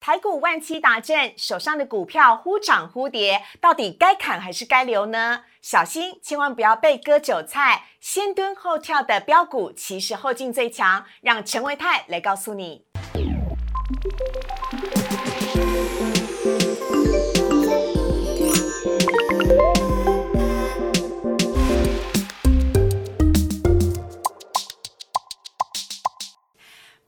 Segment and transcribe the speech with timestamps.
[0.00, 5.42] 台股万七达阵，手上的股票忽涨忽跌，到底该砍还是该留呢？
[5.60, 7.84] 小心，千万不要被割韭菜。
[8.00, 11.04] 先蹲后跳的标股，其实后劲最强。
[11.20, 12.89] 让陈维泰来告诉你。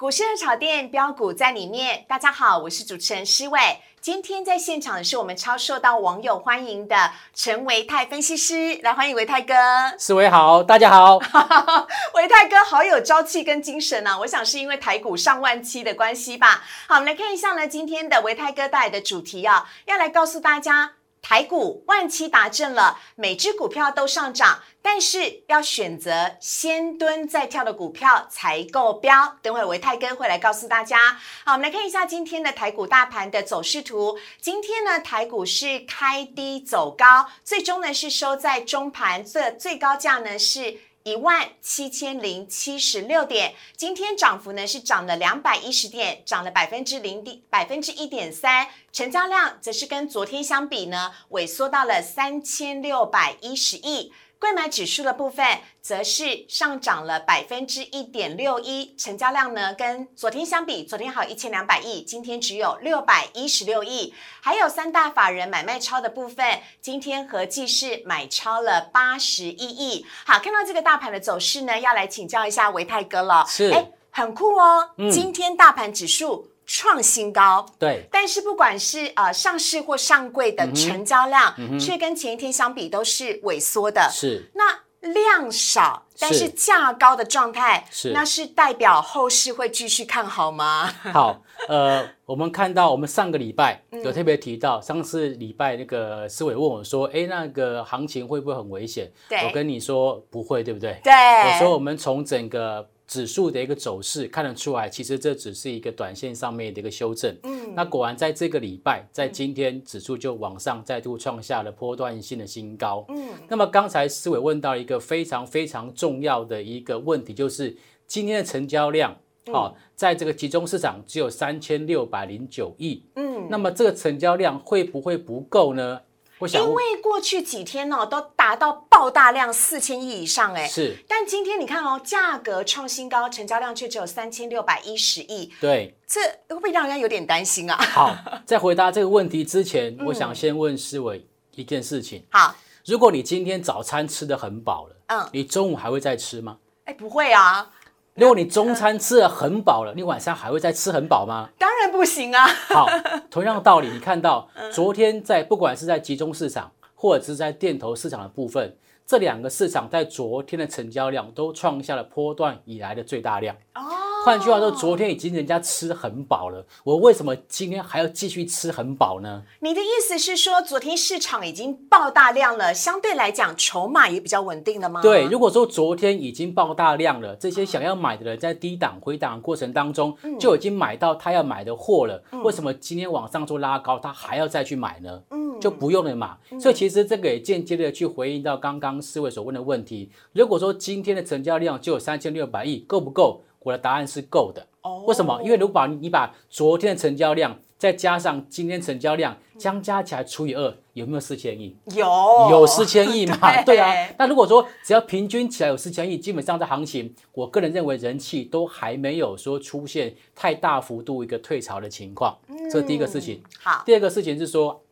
[0.02, 2.04] 股市的炒店标股在里面。
[2.08, 3.60] 大家好，我是主持人施伟。
[4.00, 9.54] 今天在现场的是我们超受到网友欢迎的陈维泰分析师，来欢迎维泰哥。
[9.96, 11.18] 施伟好，大家好。
[12.14, 14.18] 维泰哥好有朝气跟精神啊！
[14.18, 16.64] 我想是因为台股上万期的关系吧。
[16.88, 20.94] 好，我们来看一下呢，今天的维泰哥带来的主题啊，要来告诉大家。
[21.22, 29.38] 台股万七达阵了，每只股票都上涨，但是要选择先蹲再跳的股票才够标。
[29.40, 31.18] 等会维泰哥会来告诉大家。
[31.44, 34.18] 好，我们来看一下今天的台股大盘的走势图。
[34.40, 40.80] 今天呢，台股是开低走高，最终呢是收在中盘，这最高价呢是。
[41.04, 54.12] 一万七千零七十六点，今天涨幅呢是涨了两百一十点，涨了百分之零点百分之一点三，成交量则是跟昨天相比呢萎缩到了三千六百一十亿。
[54.42, 55.46] 贵买指数的部分
[55.80, 64.12] 则是上涨了百分之一点六一，成交量呢跟昨天相比，昨天好一千两百亿，今天只有六百一十六亿。
[64.40, 70.04] 还有三大法人买卖超的部分，今天合计是买超了八十一亿。
[70.26, 73.44] 好，看到这个大盘的走势呢，要来请教一下维泰哥了。
[73.46, 74.90] 是，哎，很酷哦。
[75.08, 76.51] 今天大盘指数。
[76.66, 84.08] 创新高，对，但是不管是呃上市或上柜的成交量，却跟前一天相比都是萎缩的。
[84.10, 90.86] 是，那量少，但是价高的状态，是，那是代表后市会继续看好吗？
[91.12, 99.10] 好，呃，我们看到我们上个礼拜有特别提到，上次礼拜那个思伟问我说，哎，那个行情会不会很危险？
[99.28, 101.00] 对，我跟你说不会，对不对？
[101.02, 102.88] 对，我说我们从整个。
[103.06, 107.36] 指数的一个走势看得出来，其实这只是一个短线上面的一个修正。
[107.42, 113.04] 嗯，那果然在这个礼拜，在今天指数就往上再度创下了波段性的新高。
[113.08, 117.76] 嗯，那么刚才思伟问到一个非常非常重要的一个问题，就是
[118.06, 123.02] 今天的成交量，哦，在这个集中市场只有三千六百零九亿。
[123.16, 126.00] 嗯，那么这个成交量会不会不够呢？
[126.48, 130.96] 因为过去几天呢，都达到爆大量四千亿以上，哎，是。
[131.08, 135.52] 但今天你看哦，价格创新高，成交量却只有三千六百一十亿。
[135.60, 137.76] 对，这会不会让人家有点担心啊？
[137.76, 142.24] 好，在回答这个问题之前， 我想先问思伟一件事情。
[142.30, 142.54] 好，
[142.84, 146.58] 如果你今天早餐吃的很饱了，嗯，你中午还会再吃吗？
[146.84, 147.70] 哎，不会啊。
[148.14, 151.48] 如果你中餐吃的很饱了，你晚上还会再吃很饱吗？
[151.58, 152.46] 当然不行啊。
[152.46, 152.86] 好，
[153.30, 163.56] 同样的道理，你看到 昨天在不管是在集中市场或者是在电投市场的部分，这两个市场在昨天的成交量都创下了波段以来的最大量。
[163.74, 164.01] 哦。
[164.24, 169.42] 换句话说，昨天已经人家吃很饱了，我为什么今天还要继续吃很饱呢？
[169.58, 175.02] 你的意思是说，昨天市场已经爆大量了，相对来讲筹码也比较稳定了吗？
[175.02, 185.20] 对，如果说昨天已经爆大量了，这些想要买的人在低档回档过程当中就已经买到他要买的货了，为什么今天往上做拉高，他还要再去买呢？
[185.30, 186.38] 嗯，就不用了嘛。
[186.60, 190.12] 所以其实这个也间接的去回应到刚刚四位所问的问题。
[190.32, 193.42] 如果说今天的成交量就有三千六百亿，够不够？
[193.62, 194.66] 我的答案是够的。
[194.82, 195.40] 哦，为什么？
[195.42, 201.76] 因为如果你把昨天的成交量再加上今天成交量，将加起来除以二，有没有四千亿？
[201.94, 202.04] 有，
[202.50, 203.36] 有四千亿嘛？
[203.62, 203.94] 对啊。
[204.18, 212.36] 那如果说只要平均起来有四千亿，基本上这行情，我个人认为人气都还没有说出现太大幅度一个退潮的情况。
[212.70, 213.40] 这是第一个事情。
[213.60, 214.82] 好，第二个事情是说，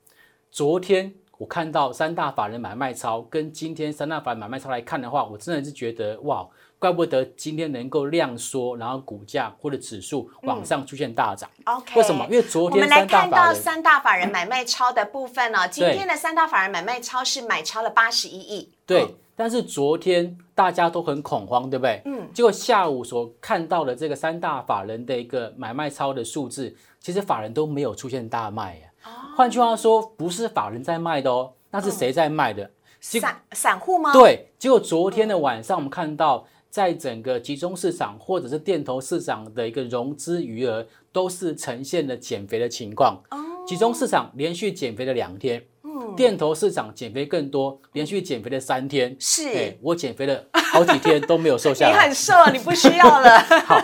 [0.53, 6.49] 昨天我看到三大法人买卖超，跟今天三大法人买卖超来看的话，我真的是觉得哇。
[6.81, 11.49] 怪不得今天能够量缩，然后股价或者指数往上出现大涨。
[11.65, 12.25] OK，为什么？
[12.31, 15.69] 因为昨天我们来看到三大法人买卖超的部分呢。
[15.69, 18.73] 今天的三大法人买卖超是买超了八十一亿。
[18.87, 22.01] 对，但是昨天大家都很恐慌，对不对？
[22.07, 22.27] 嗯。
[22.33, 28.87] 结果下午所看到的这个三大法人的一个买卖超的数字，其实法人都没有出现大卖呀。
[29.05, 29.37] 哦。
[29.37, 32.71] 换句话说，不是法人在卖的哦，那是谁在卖的？
[33.03, 34.15] 散散户吗？
[34.15, 34.51] 对。
[34.59, 36.47] 结果昨天的晚上，我们看到。
[36.71, 43.21] 在整个集中市场或者是电投市场的一个融资余额都是呈现了减肥的情况。
[43.31, 43.37] 哦，
[43.67, 49.15] 集中市场连续减肥了两天，嗯，电投市场减肥更多，连续减肥了三天。
[49.19, 51.93] 是，我减肥了好几天都没有瘦下来。
[51.93, 53.39] 你很瘦，你不需要了。
[53.67, 53.79] 好，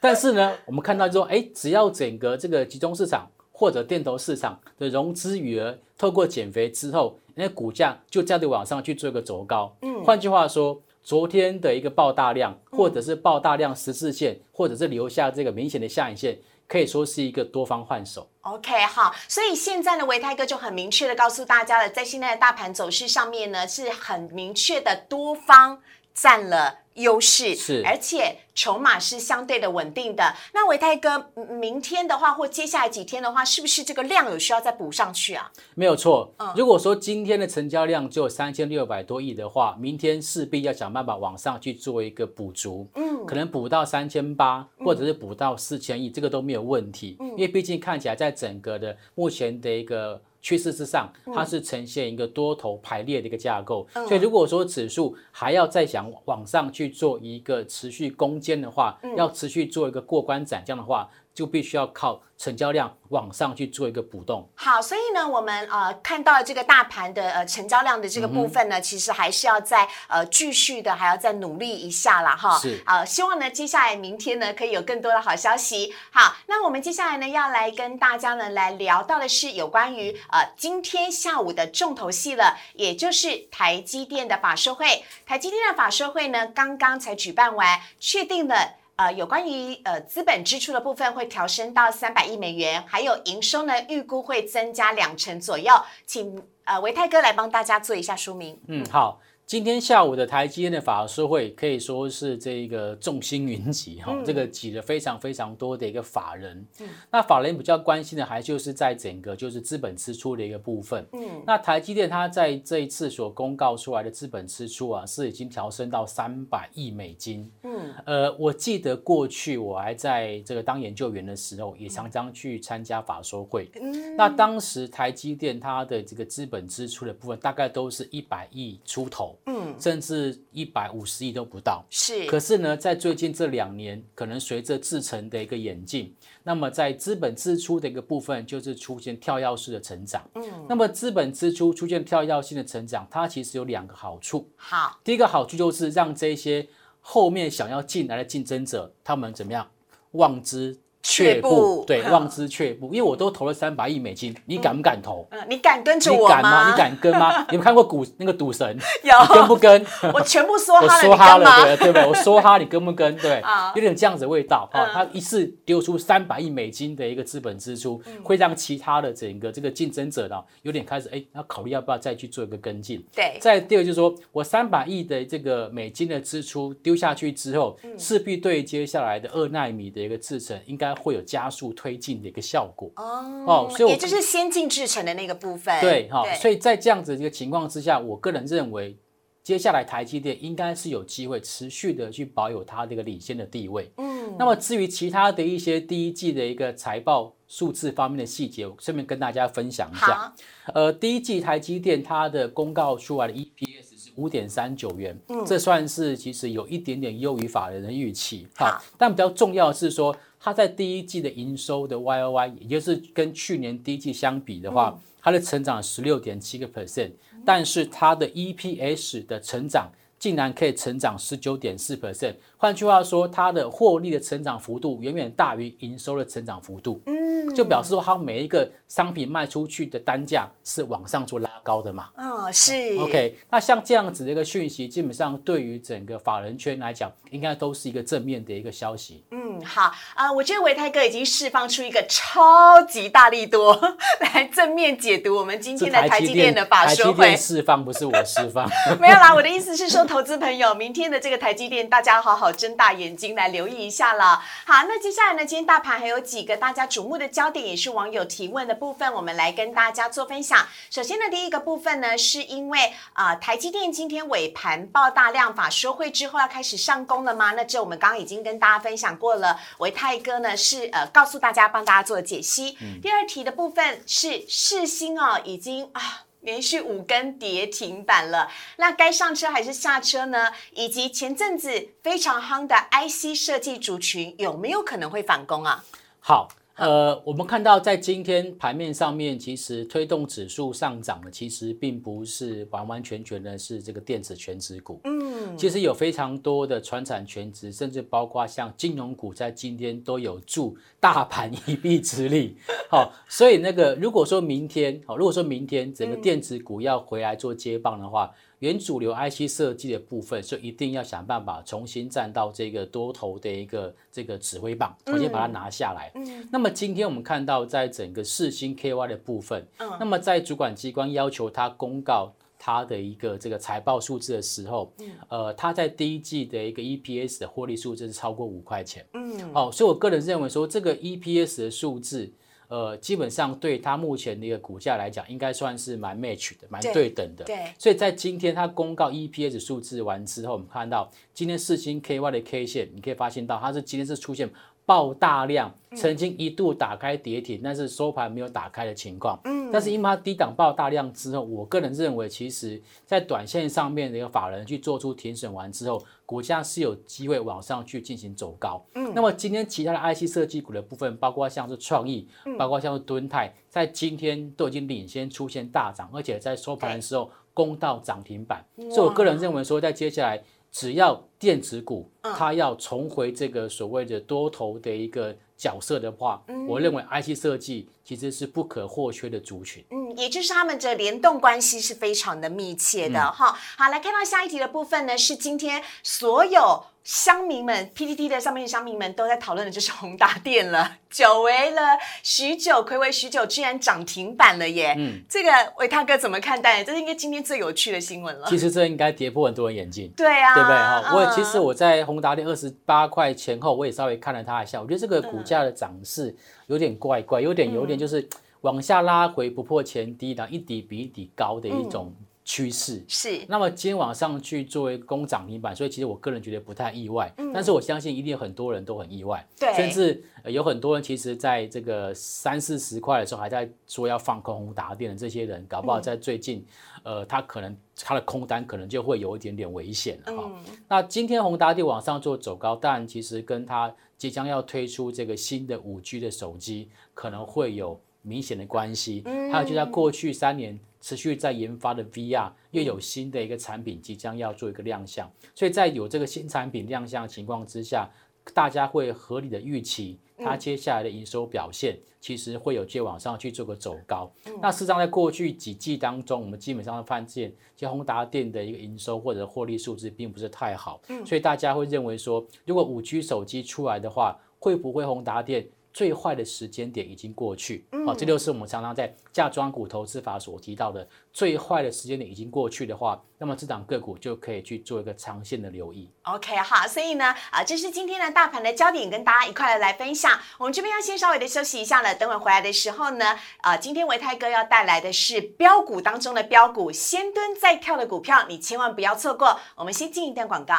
[0.00, 3.30] 但是呢，我们看到说，哎，只要整个这个集中市场。
[3.52, 9.76] 或者电投市场的融资余额，透过减肥之后，那股价就这样的往上去做一个走高。
[9.82, 16.38] 嗯，换句话说，昨天的一个爆大量，或者是爆大量十字线，或者是留下这个明显的下影线，
[16.68, 18.28] 可以说是一个多方换手。
[18.42, 25.82] OK，好，所以现在呢，维泰哥就很明确的告诉大家了，在现在的大盘走势上面呢，是很明确的多方
[26.14, 26.76] 占了。
[26.94, 30.34] 优势是，而且筹码是相对的稳定的。
[30.52, 35.50] 那维泰哥，明天的话或接下来几天的话，是不是这个量有需要再补上去啊？
[35.76, 36.34] 没有错。
[36.38, 42.86] 嗯，如果说今天的成交量只有三千六百多亿的话，明天势必要想办法往上去做一个补足。
[42.96, 47.16] 嗯，可能补到三千八，或者是补到四千亿，这个都没有问题。
[47.20, 50.20] 嗯，因为毕竟看起来在整个的目前的一个。
[50.40, 62.20] 趋势之上，它是呈现一个多头排列的一个架构，所以如果说指数还要再想往上去做一个持续攻坚的话，要持续做一个过关斩将的话，就必须要靠。
[62.40, 72.34] 成交量往上去做一个补动，好，所以呢，我们呃看到这个大盘的呃成交量的这个部分呢，其实还是要再呃继续的，还要再努力一下啦。
[72.34, 72.58] 哈。
[72.58, 75.94] 是，呃，希望呢接下来明天呢可以有更多的好消息。
[76.10, 85.04] 好，那我们接下来呢要来跟大家呢来聊到的是有关于呃今天下午的重头戏了，也就是台积电的法说会。
[85.26, 88.79] 台积电的法说会呢刚刚才举办完，确定了。
[89.00, 95.72] 呃，有关于呃资本支出的部分会调升到三百亿美元，还有营收呢，预估会增加两成左右，
[96.04, 98.60] 请呃维泰哥来帮大家做一下说明。
[98.68, 99.18] 嗯，好。
[99.50, 106.64] 今天下午的台积电的法说会可以说是这个众星云集哈，这个挤了非常非常多的一个法人。
[106.78, 111.04] 嗯，那法人比较关心的还就是在整个就是资本支出的一个部分。
[111.14, 117.50] 嗯，那台积电它在这一次所公告出来的资本支出啊，是已经调升到三百亿美金。
[117.64, 123.68] 嗯，呃，我记得过去我还在这个当研究员的时候，也常常去参加法说会。
[123.82, 129.36] 嗯，那当时台积电它的这个资本支出的部分，大概都是一百亿出头。
[129.46, 131.84] 嗯，甚至一百五十亿都不到。
[131.90, 140.28] 是，可是呢，在最近这两年，可能随着制程的一个演进，那么在资本支出的一个部分，就是出现跳跃式的成长。
[140.34, 144.48] 嗯，那么资本支出出现跳跃性的成长，它其实有两个好处。
[144.56, 146.68] 好，第一个好处就是让这些
[147.00, 149.70] 后面想要进来的竞争者，他们怎么样
[150.12, 150.78] 望之。
[151.02, 155.26] 却步，对， 望之却步，因为我都投了三百亿美金，你敢不敢投？
[155.30, 156.70] 嗯，你敢跟着我吗？
[156.70, 157.46] 你敢跟吗？
[157.50, 158.78] 你们看过股那个赌神？
[159.02, 159.84] 有，跟不跟？
[160.12, 162.06] 我全部说哈了，说哈了，对对不对？
[162.06, 163.16] 我说哈，你跟不跟？
[163.16, 163.42] 对，
[163.74, 164.86] 有点这样子味道啊。
[164.92, 173.04] 他一次丢出三百亿美金的一个资本支出，会让其他的整个这个竞争者呢，有点开始哎，要考虑要不要再去做一个跟进。
[173.14, 173.38] 对。
[173.40, 181.70] 再第二就是说我三百亿的这个美金的支出丢下去之后，势必对接下来的二纳米的一个制程，应该会有加速。
[181.80, 188.94] 推进的一个效果哦，所以也就是先进制成的那个部分，对哈，所以在这样子一个情况之下，我个人认为，
[189.42, 193.90] 接下来台积电应该是有机会持续的去保有它这个领先的地位。
[193.96, 200.34] 嗯，那么至于其他的一些第一季的一个财报数字方面的细节，我顺便跟大家分享一下。
[200.74, 203.89] 呃，第一季台积电它的公告出来的 EPS。
[204.16, 208.46] 五点三九元，这算是其实有一点点优于法人的预期。
[208.56, 217.12] 哈，但比较重要的是说，它在第一季的营收的 Y O Y，也就是跟去年第一季相比的话，它的成长十六点七个 percent，
[217.44, 219.90] 但是它的 E P S 的成长
[220.20, 222.34] 竟然可以成长十九点四 percent。
[222.56, 227.00] 换句话说，它的获利的成长幅度远远大于营收的成长幅度。
[227.06, 232.10] 嗯，就表示说，它每一个商品卖出去的单价是往上做拉高的嘛？
[232.16, 232.98] 嗯，是。
[232.98, 239.24] OK，那像这样子的一个讯息，基本上对于整个法人圈来讲，应该都是一个正面的一个消息。
[239.30, 243.74] 嗯，好啊，我觉得维泰哥已经释放出一个超级大力多
[244.20, 247.34] 来正面解读我们今天的台积电的法说会。
[247.34, 248.68] 释放不是我释放，
[249.00, 249.34] 没有啦。
[249.34, 252.50] 我的意思是说，投资朋友，明天的这个台积电，大家好好。
[252.50, 254.42] 睁大眼睛来留意一下了。
[254.66, 255.46] 好，那接下来呢？
[255.46, 260.66] 今天大盘还有几个大家瞩目的焦点，也是网友提问的部分，我们来跟大家做分享。
[260.90, 267.52] 首先呢，第一个部分呢，是因为啊，台积电今天尾盘爆大量，法说会之后要开始上攻了吗？
[267.52, 269.60] 那这我们刚刚已经跟大家分享过了。
[269.78, 272.76] 维泰哥呢是呃告诉大家，帮大家做解析。
[273.00, 276.22] 第二题的部分是世新哦，已经啊。
[276.40, 280.52] 连续五根跌停板了，那该上车还是下车呢？
[280.72, 285.84] 以及前阵子非常夯的 IC 设计族群有没有可能会反攻啊？
[286.20, 286.48] 好，
[286.80, 294.98] 呃，我们看到在今天盘面上面，其实推动指数上涨的，其实并不是完完全全的是这个电子全值股。
[295.04, 302.56] 嗯，其实有非常多的传产全值，甚至包括像金融股，在今天都有助大盘一臂之力。
[302.88, 308.30] 好，所以那个如果说明天，好，如果说明天整个电子股要回来做接棒的话。
[308.60, 316.12] 原主流 IC 设计的部分，就一定要想办法重新站到这个多头的一个这个指挥棒，重新把它拿下来。
[316.14, 329.06] 嗯，那么今天我们看到，在整个四星 KY 的部分，嗯，那么在主管机关要求他公告它的一个这个财报数字的时候，嗯，呃，它在第一季的一个 EPS 的获利数字是超过五块钱。
[329.14, 332.30] 嗯，好，所以我个人认为说，这个 EPS 的数字。
[332.70, 337.44] 呃，基本上对它目前的一个股价来讲，应该算是蛮 match 的，蛮对等的。
[337.44, 344.48] 对，所以在今天它公告 EPS 数字完之后，我们看到今天四星 KY 的 K 线，你可以发现到它是今天是出现。
[344.90, 349.38] 爆大量，曾经一度打开跌停，但是收盘没有打开的情况。
[349.44, 358.84] 嗯，但是因为它低档爆大量之后，我个人认为，其实在短线上面的一个法人去做出停损完之后，股价是有机会往上去进行走高。
[358.96, 362.26] 嗯，那么今天其他的 IC 设计股的部分，包括像是创意，
[362.58, 368.66] 包括像是敦泰，在今天都已经领先出现大涨，而且在收盘的时候攻到涨停板。
[368.90, 370.42] 所以我个人认为说，在接下来。
[370.72, 379.82] 只要电子股它要重回这个所谓的多头的一个角色的话，我认为 IC 设计其实是不可或缺的族群。
[379.90, 383.58] 嗯，也就是他们的联动关系是非常的密切的哈。
[383.78, 386.84] 好，来看到下一题的部分呢，是今天所有。
[387.02, 391.80] 乡民们，PTT 的上面的乡民们都在讨论的就是宏达电了， 久违了
[392.22, 394.94] 许久，暌违许久，居然涨停板了耶！
[394.98, 396.84] 嗯，这个伟大哥怎么看待？
[396.84, 398.46] 这是应该今天最有趣的新闻了。
[398.50, 400.12] 其实这应该跌破很多人眼镜。
[400.14, 400.76] 对啊，对不对？
[400.76, 406.34] 哈，我其实我在宏达电二十八块前后，我也稍微看了它一下，我觉得这个股价的涨势
[406.66, 408.28] 有点怪怪，有点有点就是
[408.62, 412.12] 往下拉回不破前低，然后一底比一底高的一种。
[412.50, 413.00] 趋势。
[413.06, 426.66] 是，那么今天晚上去作为攻涨停板，所以其实我个人觉得不太意外，但是我相信一定有很多人都很意外，对，甚至有很多人其实在这个三四十块的时候还在说要放空宏达电的这些人，搞不好在最近，
[427.04, 430.50] 呃，他可能他的空单可能就会有一点点危险了哈。
[430.88, 440.76] 那今天宏达电往上做走高，但其实跟他即将要推出这个新的五 G 的手机可能会有明显的关系，还有就在过去三年。
[441.00, 448.08] 持续在研发的 VR 又有新的一个产品即将要做一个亮相，所以在有这个新产品亮相的情况之下，
[448.54, 454.30] 大家会合理的预期它接下来的营收表现，其实会有接往上去做个走高。
[454.60, 465.66] 那事实上在过去几季当中，我们基本上发现，其实宏达电的一个营收或者获利数字并不是太好，所以大家会认为说，如果五 G 手机出来的话，会不会宏达电？
[465.92, 476.08] 最坏的时间点已经过去，好，这就是我们常常在嫁妆股投资法所提到的，最坏的时间点已经过去的话，那么这档个股就可以去做一个长线的留意。
[476.22, 480.38] OK，好，所以呢，啊，这是今天的大盘的焦点，跟大家一块来分享。
[480.58, 489.58] 我们这边要先稍微的休息一下了，等会回来的时候呢，啊，今天维泰哥要带来的是标股当中的标股，先蹲再跳的股票，你千万不要错过。
[489.74, 490.76] 我们先进一段广告，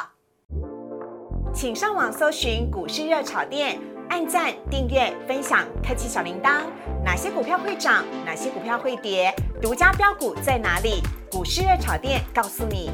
[1.53, 3.90] 请上网搜寻股市热炒店。
[4.11, 6.63] 按赞、订阅、分享，开启小铃铛。
[7.01, 8.03] 哪些股票会涨？
[8.25, 9.33] 哪些股票会跌？
[9.61, 11.01] 独家标股在哪里？
[11.31, 12.91] 股市热炒店告诉你。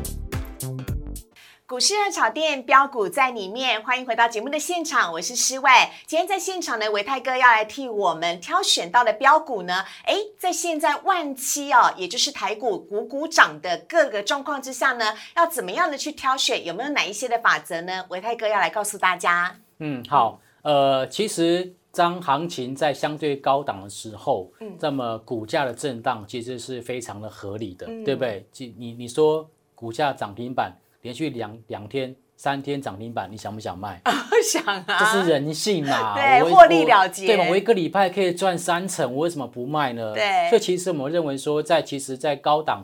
[1.65, 5.71] 股市热炒店标股在里面，欢迎回到节目的现场，我是施伟。
[6.05, 16.63] 今天在现场呢，维泰哥要来替我们挑选到的标股呢，哎，在现在万七哦，也就是台股股股涨的各个状况之下呢，要怎么样的去挑选？
[16.63, 18.05] 有没有哪一些的法则呢？
[18.09, 19.55] 维泰哥要来告诉大家。
[19.79, 20.39] 嗯，好。
[20.67, 28.45] 呃，其实当行情在相对高档的时候，嗯，那么股价的震荡其实是非常的合理的，对不对？
[28.57, 34.01] 你你你说股价涨停板连续两两天、三天涨停板，你想不想卖？
[34.43, 37.45] 想啊，这是人性嘛，对，获利了结，对嘛？
[37.49, 40.13] 我一个礼拜可以赚三成，我为什么不卖呢？
[40.13, 42.81] 对，所以其实我们认为说，在其实，在高档。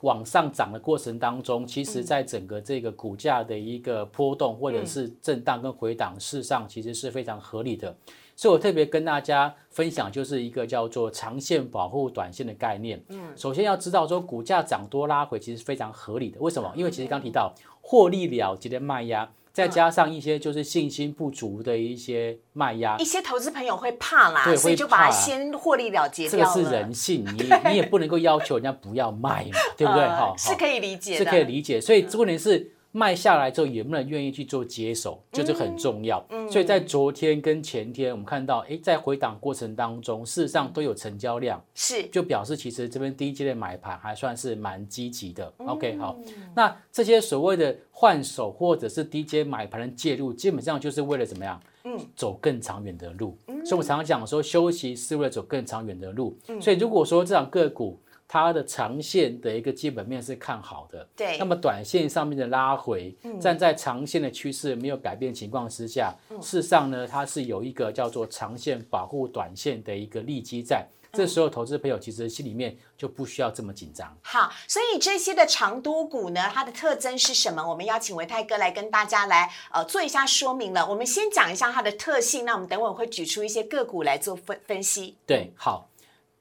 [0.00, 7.94] 往上涨的过程当中，其实在整个这个股价的一个波动或者是震荡跟回档，事实上其实是非常合理的。
[8.34, 13.02] 所以我特别跟大家分享，就是一个叫做长线保护短线的概念。
[13.08, 16.40] 嗯，首先要知道说，股价涨多拉回其实非常合理的。
[16.40, 16.72] 为什么？
[16.74, 17.52] 因为其实刚提到
[17.82, 19.30] 获利了结的卖压。
[19.52, 30.06] 再加上一些就是信心不足的一些卖压，一些投资朋友会怕啦，所以就把它先获利了结掉这个是人性，你 你也不能够要求人家不要卖嘛，对不对？
[30.06, 31.80] 哈，是可以理解，是可以理解。
[31.80, 36.24] 所以重点是卖下来之后，有没有人愿意去做接手，就是很重要。
[36.50, 45.52] 所以在昨天跟前天，我们看到，哎，在回档过程当中，事实上都有成交量，是就表示其实这边低阶的买盘还算是蛮积极的。
[45.58, 46.18] OK，好，
[46.54, 51.60] 那这些所谓的换手或者是低阶买盘的介入，基本上就是为了怎么样？
[51.84, 53.38] 嗯，走更长远的路。
[53.64, 56.36] 所以我常常讲说，休息是为了走更长远的路。
[56.60, 57.98] 所以如果说这场个股，
[58.32, 61.36] 它的长线的一个基本面是看好的，对。
[61.36, 70.86] 那么短线上面的拉回，站在长线的趋势没有改变情况之下，事实上呢，它是有一个叫做长线保护短线的一个利基在。
[71.12, 74.16] 这时候，投资朋友其实心里面就不需要这么紧张。
[74.22, 77.68] 好，所以这些的长多股呢，它的特征是什么？
[77.68, 80.88] 我们邀请维泰哥来跟大家来呃做一下说明了。
[80.88, 85.16] 我们先讲一下它的特性，那我们等会会举出一些个股来做分分析。
[85.26, 85.88] 对，好。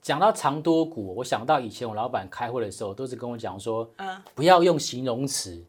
[0.01, 5.65] 讲到长多股，我想到以前我老板开会的时候，都是跟我讲说，嗯，不要用形容词，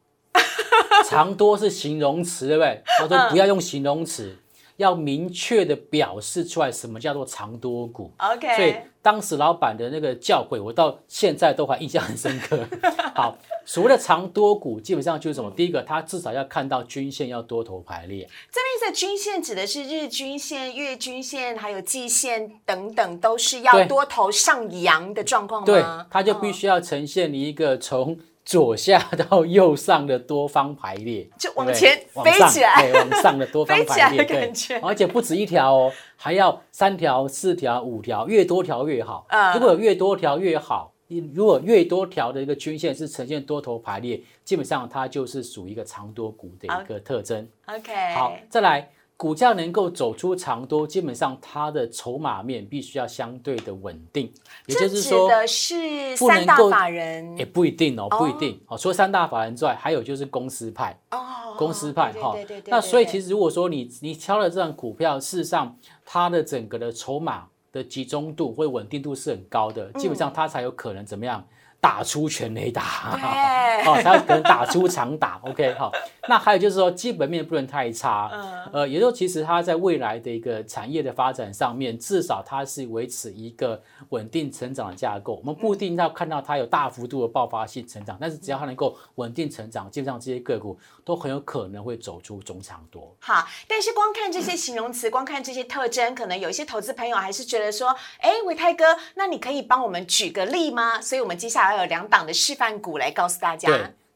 [1.08, 2.82] 长多是形容词，对不对？
[2.98, 4.36] 他说不要用形容词。
[4.80, 8.56] 要明确的表示出来什么叫做长多股，OK。
[8.56, 12.58] 所以当时老板的那个教诲，我到现在都还印象很深刻。
[13.14, 15.50] 好，所谓的长多股，基本上就是什么？
[15.50, 18.26] 第一个，它至少要看到均线要多头排列。
[18.50, 25.66] 这边的均线指的是日均线、月均线，还有季线等等，都是要多头上扬的状况吗？
[25.66, 28.16] 对，它就必须要呈现你一个从。
[28.50, 34.52] 左下到右上的多方排列，就往前飞起来，对，往上的多方排列， 对，
[34.82, 39.24] 而且不止一条哦，还要三条、四条、五条，越多条越好。
[39.54, 40.92] 如果有越多条越好，
[41.32, 47.48] 如果越多条的一个均线是呈现多头排列，基本上它就是属于一个长多股的一个特征。
[47.66, 48.90] OK，好，再来。
[49.20, 54.32] 股价能够走出长多，基本上它的筹码面必须要相对的稳定，
[54.64, 58.78] 也就是说，的是三大法人也不一定哦，不一定哦。
[58.78, 62.34] 除了三大法人之外，还有就是公司派哦，公司派哈。
[62.68, 71.46] 那所以其实如果说你你挑了这张股票，事实上它的整个的筹码的集中度或稳定度是很高的，基本上它才有可能怎么样？
[71.80, 75.40] 打出全雷打，好， 才可能打出长打。
[75.44, 75.90] OK，好。
[76.28, 78.28] 那还有就是说，基本面不能太差。
[78.32, 78.64] 嗯。
[78.72, 85.36] 呃，也就说，其实它在未来的一个产业的发展上面，至少它是维持一个稳定成长的架构。
[85.36, 93.16] 我们不一定要看到它有大幅度的爆发性成长，但是只要它能够稳定成长，基本上这些个股都很有可能会走出中长多。
[93.20, 101.00] 好，但是光看这些形容词，光看这些特征，可能有一些投资朋友还是觉得说，哎，伟泰哥，那你可以帮我们举个例吗？
[101.00, 101.69] 所以我们接下来。
[101.70, 103.70] 还有两档的示范股来告诉大家。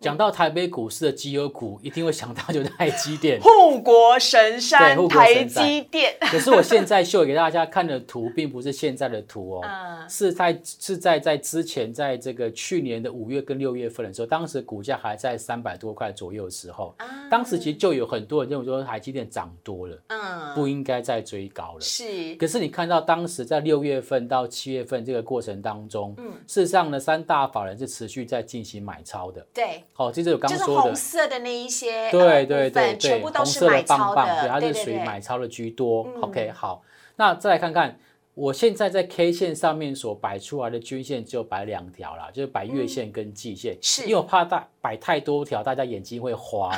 [0.04, 6.14] 讲到台北股市的绩优股，一定会想到就是台积电、 护国神山、台积电。
[6.20, 9.62] 可是我现在秀给大家看的图，并不是现在的图哦，
[10.06, 16.94] 是在是在在之前，在这个去年的五月跟六月份的时候，当时股价还在三百多块左右的时候，
[17.30, 21.80] 当时其实就有很多人认为说台积电涨多了，嗯，不应该再追高了。
[21.80, 22.34] 是。
[22.34, 29.40] 可是你看到当时在六月份到七月份这个过程当中，嗯，事实上呢，三大法人是持续在进行买超的。
[29.54, 29.82] 对。
[29.96, 36.04] 好，这是我刚说的，就是红色的那一些，对对对对，红色的棒棒，对，它是属于买超的居多。
[36.20, 36.82] OK，好，
[37.14, 37.96] 那再来看看，
[38.34, 46.76] 我现在在 K 线上面所摆出来的均线只有摆两条啦，就是摆月线跟季线，是因为我怕大摆太多条，大家眼睛会花。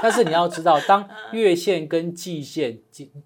[0.00, 2.78] 但是你要知道，当 月线跟季线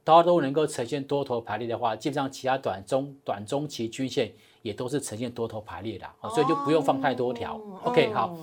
[0.03, 7.61] 大家都能够呈现多头排列的话，基本上其他短中短中期均线也都是呈现多头排列的，所以就不用放太多条。
[7.85, 8.37] OK，好。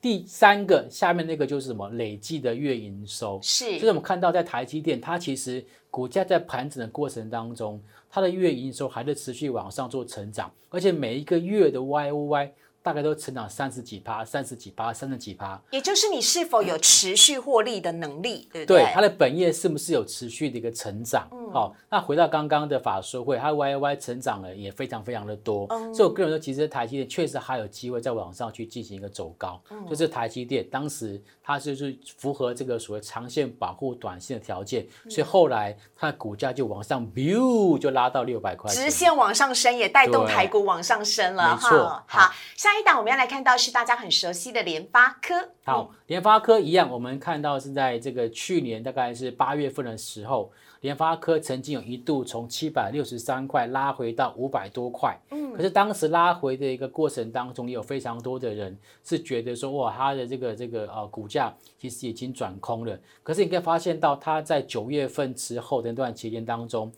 [0.00, 12.52] 第三个下面那个就是什么累计的月营收，是，就是我们看到在台积电，它其实股价在盘整的过程当中，它的月营收还在持续往上做成长，而且每一个月的 Y O Y。
[12.82, 18.84] 大概都成长三十几趴，三十几趴，三十几趴，也就是你是否有持续获利的能力，对不对？
[18.84, 21.28] 对，它的本业是不是有持续的一个成长？
[21.52, 29.60] 好，那回到刚刚的法说会，它 Y Y 成长了也非常非常的多，所以我个人说，其实台积电确实还有机会在往上去进行一个走高。
[29.70, 41.54] 嗯就是台积电当时它就是符合这个所谓长线保护短线的条件，所以后来它的股价就往上，biu 就拉到六百块，直线往上升，也带动台股往上升了。
[41.54, 42.69] 没错，好，下。
[42.70, 45.34] 下一档我们要来看到是大家很熟悉的联发科。
[45.64, 50.52] 好，联发科一样，我们看到是在这个去年大概是八月份的时候，
[50.82, 55.18] 联发科曾经有一度从七百六十三块拉回到五百多块。
[55.32, 62.96] 嗯，可是当时拉回的一个过程当中，也有非常多的人是觉得说，哇，它的这个这个呃股价其实已经转空了。
[63.24, 66.92] 可是你可以发现到，它在九月份之后的那段期间当中。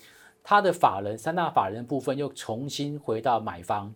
[0.45, 3.93] 它的法人三大法人部分又重新回到买方，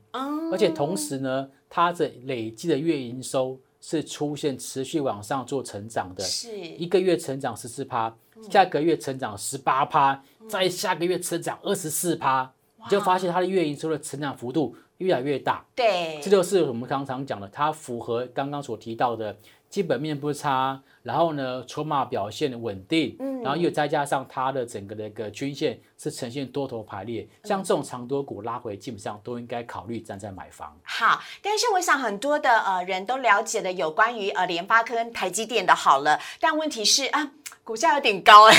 [0.53, 6.57] 而且同时呢，它的累计的月营收是出现持续往上做成长的，是。
[6.57, 8.15] 一个月成长十四趴，
[8.51, 15.65] 下个月成长十八趴，再下个月成长二十四趴，你就发现它的月营收的成长幅度越来越大。
[15.75, 19.37] 对，这就是我们刚常讲的，它符合刚刚所提到的
[19.69, 30.77] 基本面不差，然后呢，筹码表现稳定，嗯然后又再加上它的整个的一个均线是呈现多头排列，像这种长多股拉回，基本上都应该考虑站在买房。
[30.85, 37.33] 好，但是我想很多的呃人都了解了有关于呃联发科跟台积电的好了，但问题是啊。
[37.63, 38.55] 股价有点高哎、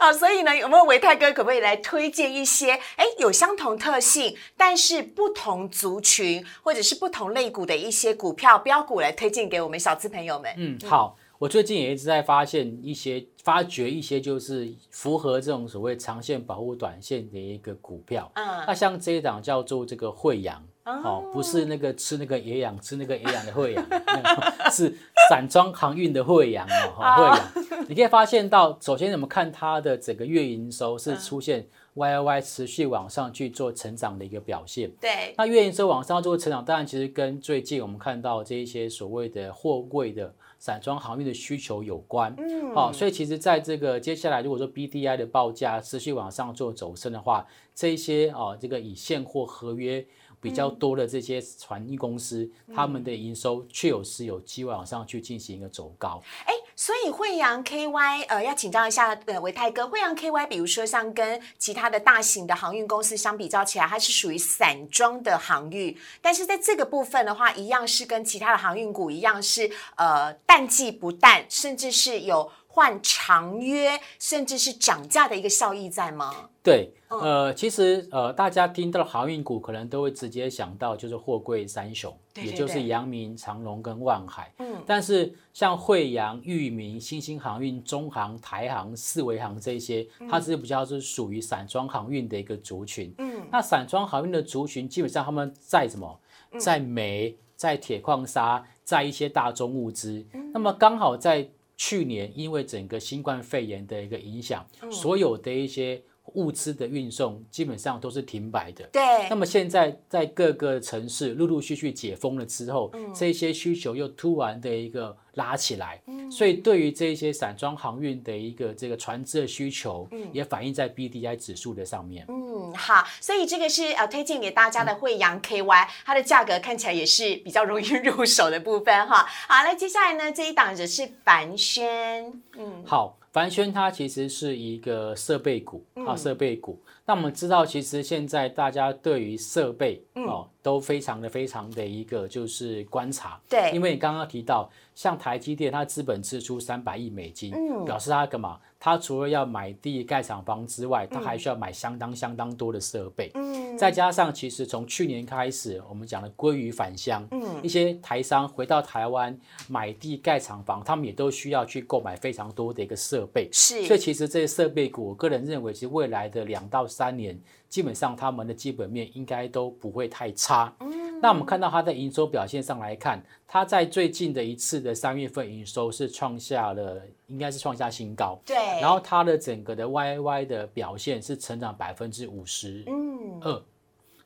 [0.00, 10.52] 啊， 所以呢，有没有维泰哥可不可以来推荐一些哎有相同特性，但是不同族群或者是不同类股的一些股票标股来推荐给我们小资朋友们？
[10.56, 18.30] 嗯，好，我最近也一直在发现一些、发掘一些，就是符合这种所谓长线保护短线的一个股票。
[18.34, 20.62] 嗯那像这一档叫做这个惠阳。
[20.86, 23.84] 哦，不是那个吃那个野养，吃那个野养的惠阳，
[24.70, 24.96] 是
[25.28, 27.86] 散装航运的惠阳哦，哈惠阳。
[27.88, 34.88] 你可以发现到，首先我们看它的整个月营收是出现 Y Y Y 持续往上去做成长的一个表现。
[35.00, 40.32] 对，那月营收往上做成长，当然其实跟最近我们看到这一些所谓的货柜的
[40.66, 42.34] 散装航运的需求有关。
[42.38, 50.04] 嗯，好、所以其实在这个接下来，如果说 B D I 的报价持续往上做走升的话，这些哦，这个以现货合约
[50.40, 56.20] 比较多的这些船运公司，他们的营收确有是有机会往上去进行一个走高。
[56.46, 76.50] 哎，所以惠阳 KY 呃，要请教一下呃维泰哥，惠阳 KY 比如说像跟其他的大型的航运公司相比较起来，它是属于散装的航运，但是在这个部分的话，一样是跟其他的航运股一样是呃淡季不淡，甚至是有换长约，甚至是涨价的一个效益在吗？
[76.62, 84.52] 对，嗯呃，其实呃，大家听到航运股可能都会直接想到就是货柜三雄，对对也就是对阳明、长荣跟万海。
[84.58, 93.10] 嗯，但是像惠阳、裕民、新兴航运、中航、台航、四维航这些，它是比较是属于散装航运的一个族群。
[93.16, 96.20] 嗯，那散装航运的族群，基本上他们在什么？
[96.58, 100.22] 在煤、在铁矿砂、在一些大宗物资。
[100.52, 106.02] 那么刚好在去年，因为整个新冠肺炎的一个影响，所有的一些
[106.34, 108.84] 物资的运送基本上都是停摆的。
[108.92, 122.24] 对那，么现在在各个城市陆陆续续解封了之后，这些需求又突然的一个拉起来，嗯所以对于这些散装航运的一个这个船只的需求，嗯也反映在 BDI 指数的上面。
[122.28, 129.26] 嗯，好，所以这个是呃推荐给大家的惠阳 KY，它的价格看起来也是比较容易 入手的部分哈。
[129.48, 136.80] 好，那接下来呢这一档则是凡轩，嗯，好，凡轩它其实是一个设备股啊，嗯设备股。
[137.04, 140.24] 那我们知道，其实现在大家对于设备嗯。
[140.24, 143.70] 哦都非常的非常的一个就是观察，对。
[143.72, 148.58] 因为你刚刚提到，像台积电它资本支出三百亿美金，嗯表示它干嘛？
[148.80, 153.30] 它除了要买地盖厂房之外，它还需要买相当相当多的设备。
[153.34, 163.50] 嗯，再加上，其实从去年开始，我们讲的鲑鱼返乡，嗯一些台商回到台湾买地盖厂房，他们也都需要去购买非常多的一个设备。
[163.52, 170.74] 所以，其实这些设备股，我个人认为，其实未来的两到三年，基本上他们的基本面应该都不会太差。
[171.20, 178.38] 那我们看到它的营收表现上来看，它在最近的一次的三月份营收是创下了，应该是创下新高。
[178.44, 183.40] 对，然后它的整个的 YY 的表现是成长百分之五十嗯。
[183.40, 183.62] 二，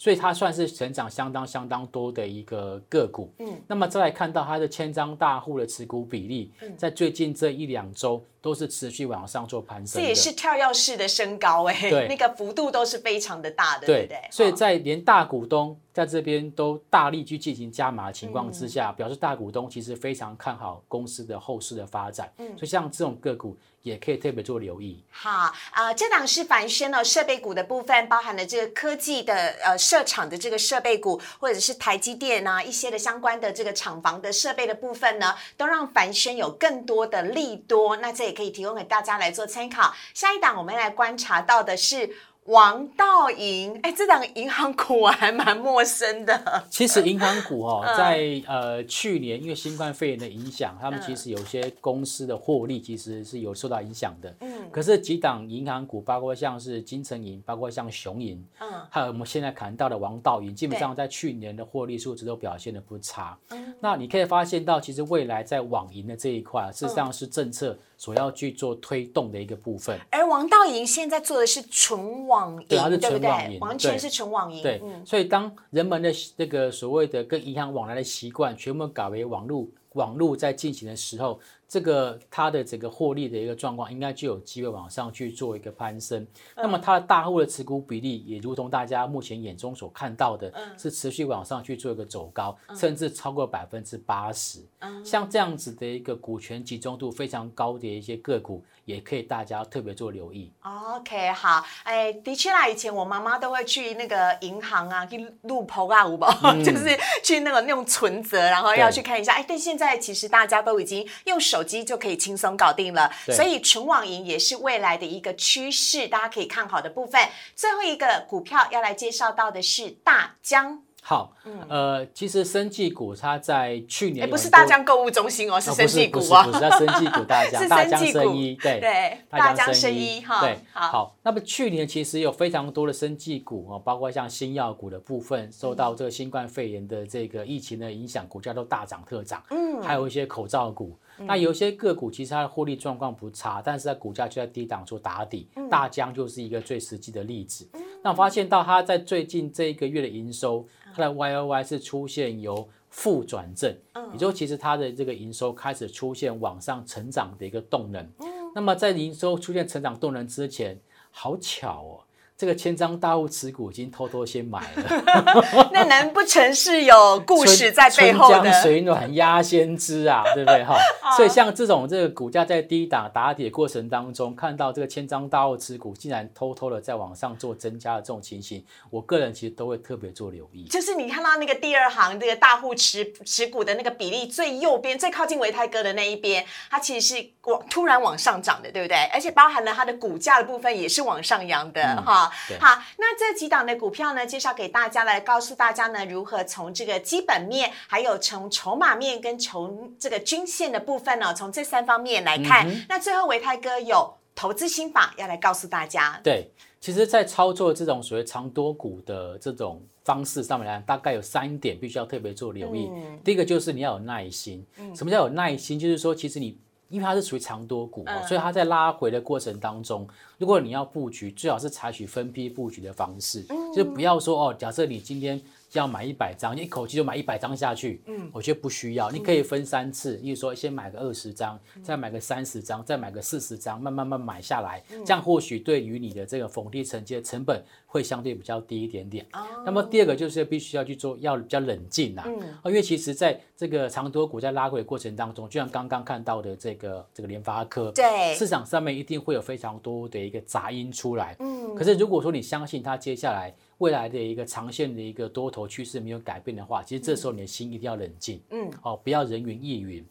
[0.00, 3.30] 所以它算是成长相当相当多的一个个股。
[3.38, 10.02] 嗯，那么再来看到它的千张大户的持股比例，在最近这一两周都是持续往上做攀升的。
[10.02, 14.28] 这也是跳跃式的升高哎、对那个幅度都是非常的大的，对对不对？
[14.30, 22.32] 所以哦在连大股东在这边都大力去进行加码的情况之嗯下，表示大股东其实非常看好公司的后市的发展。
[22.38, 25.02] 嗯所以像这种个股也可以特别做留意。
[25.10, 37.96] 好啊、这档是凡生哦，设备股的部分包含了这个科技的呃设厂的这个设备股，或者是台积电啊一些的相关的这个厂房的设备的部分呢，都让凡生有更多的利多。
[37.96, 39.94] 那这也可以提供给大家来做参考。
[40.14, 42.10] 下一档我们来观察到的是。
[42.50, 46.64] 王道银，哎，这档银行股我还蛮陌生的。
[46.68, 54.34] 其实银行股哦，嗯在呃去年因为新冠肺炎的影响，他们嗯其实有些公司的获利其实是有受到影响的。
[54.40, 63.38] 嗯可是几档银行股，包括像是金城银，包括像雄银，嗯还有我们现在谈到的王道银，基本上在去年的获利数值都表现的不差。
[63.50, 69.98] 嗯那你可以发现到，其实未来在网银的这一块，事实嗯上是政策所要去做推动的一个部分。
[70.10, 73.54] 而王道银现在做的是纯网网银，对它是纯网对？
[73.54, 81.38] 银完全对是纯网银，对，嗯所以当人们的这个所谓的跟银行往来的习惯全部改为网络网络在进行的时候，
[81.70, 86.26] 这个它的整个获利的一个状况，应该就有机会往上去做一个攀升。
[86.56, 94.58] 那么它的大户的持股比例，也如同大家目前眼中所看到的，是持续往上去做一个走高，甚至超过百分之八十。
[95.04, 100.50] 像这样子的一个股权集中度非常高的一些个股，也可以大家特别做留意。
[100.62, 106.28] OK，好，哎，的确啦，以前我妈妈都会去那个银行啊，去录棚啊，五宝，
[106.64, 109.34] 就是去那个用存折，然后要去看一下。
[109.34, 117.20] 哎，但现在其实大家都已经用手机就可以轻松搞定了，所以纯网银也是未来的一个趋势，大家可以看好的部分。
[117.54, 121.32] 最后一个股票要来介绍到的是大疆，好，
[121.66, 131.16] 呃，其实生技股它在去年哎，不是大疆购物中心哦，是哦生技股啊，不是，它生技股 大疆，是大疆生医，对对大大疆生生医哈对，好好。
[131.24, 139.42] 那么去年其实有非常多的生技股哦，包括像新药股的部分，受到这个新冠肺炎的这个疫情的影响，股价都大涨特涨。
[139.50, 145.48] 嗯，还有一些口罩股，那有些个股其实它的获利状况不差，但是它股价就在低档做打底。
[145.68, 147.68] 大疆就是一个最实际的例子。
[148.02, 153.74] 那我发现到它在最近这一个月的营收，它的 Y O Y 是出现由负转正，
[154.12, 158.06] 也就是其实它的这个营收开始出现往上成长的一个动能。
[158.54, 160.78] 那么在营收出现成长动能之前，
[161.10, 162.00] 好巧哦，
[162.40, 165.04] 这个千张大户持股已经偷偷先买了。
[165.74, 168.40] 那难不成是有故事在背后的？
[168.40, 170.74] 春江水暖鸭先知啊， 对不对哈？
[171.18, 180.64] 所以像这种这个股价在低档打底的过程当中，看到这个千张大户持股竟然偷偷的在往上做增加的这种情形，我个人其实都会特别做留意。
[180.64, 188.96] 就是你看到那个第二行这个大户持持股的那个比例最右边最靠近维泰哥的那一边，它其实是往突然往上涨的，对不对？
[189.12, 192.58] 而且包含了它的股价的部分也是往上扬的、哈对。
[192.58, 202.66] 好，那这几档的股票呢，介绍给大家来告诉大家呢，如何从这个基本面，还有从筹码面跟从这个均线的部分呢、从这三方面来看。
[202.88, 206.20] 那最后维泰哥有投资心法要来告诉大家。
[206.22, 212.90] 对，其实，在操作这种所谓长多股的这种方式上面来讲，大概有三点必须要特别做留意。
[213.22, 214.64] 第一个就是你要有耐心。
[214.94, 215.78] 什么叫有耐心？
[215.78, 216.58] 就是说，其实你
[216.90, 225.40] 因为它是属于长多股、哦，所以它在拉回的过程当中，如果你要布局，最好是采取分批布局的方式，就不要说哦，假设你今天。
[225.78, 239.24] 要买一百张，你一口气就买一百张下去，嗯，我觉得不需要，你可以分三次，例如说先买个二十张，再买个三十张，再买个四十张，慢慢慢买下来，这样或许对于你的这个逢低承接成本会相对比较低一点点。
[239.64, 248.34] 那么第二个就是必须要去做，要比较冷静啦，嗯，因为其实在这个长多股在拉回的过程当中，就像刚刚看到的这个这个联发科，对。
[248.34, 253.54] 市场上面一定会有非常多的一个杂音出来，嗯，可是如果说你相信它接下来。
[253.80, 260.04] 未来的一个长线的一个多头趋势没有改变的话，其实这时候你的心一定要冷静，嗯，哦，不要人云亦云。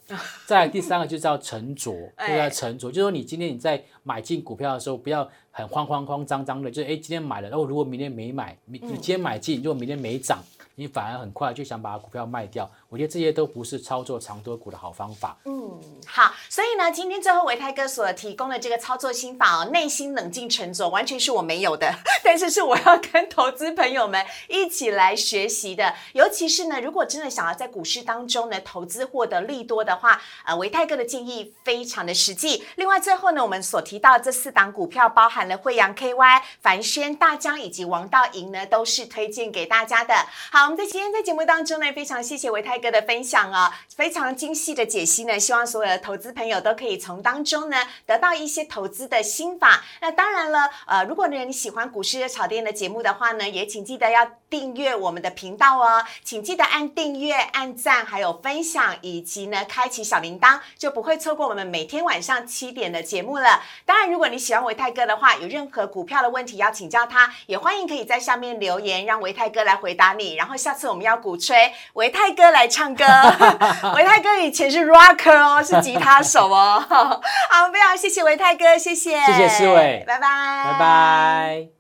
[0.48, 1.92] 再来第三个就是要沉着，
[2.28, 10.40] 就要沉着，就是说你今天你在买进股票的时候，不要很慌慌慌张张的，就是哎今天买了，然后如果明天没买，你你今天买进，如果明天没涨，
[10.74, 12.68] 你反而很快就想把股票卖掉。
[12.90, 15.38] 我觉得这些都不是操作长多股的好方法。
[15.46, 25.94] 嗯，好，所以呢，今天最后维泰哥所提供的这个操作心法哦，内心冷静沉着，完全是我没有的， 但是是我要跟投资朋友们一起来学习的。
[26.14, 32.64] 尤其是呢，如果真的想要在股市当中呢投资获得利多的话，呃，维泰哥的建议非常的实际。
[32.76, 40.16] 另外，最后呢，我们所提到这四档股票，包含了惠阳 KY、凡轩、大江以及王道银呢，都是推荐给大家的。
[40.52, 49.84] 好，我们在今天在节目当中呢，非常谢谢维泰哥的分享啊、非常精细的解析呢，希望所有的投资朋友都可以从当中呢得到一些投资的心法。
[50.02, 63.62] 那当然了，呃，如果呢你喜欢股市的炒店的节目的话呢，也请记得要订阅我们的频道哦，请记得按订阅、按赞，还有分享，以及呢开启小铃铛，就不会错过我们每天晚上七点的节目了。
[63.86, 70.36] 当然，如果你喜欢维泰哥的话，有任何股票的问题要请教他，也欢迎可以在下面留言，让维泰哥来回答你。
[70.36, 73.04] 然后下次我们要鼓吹维泰哥来唱歌，
[73.96, 76.80] 维泰哥以前是 rocker 哦，是吉他手哦。
[76.88, 80.28] 好，非常谢谢维泰哥，谢谢，谢谢思伟拜拜，
[80.72, 81.79] 拜拜。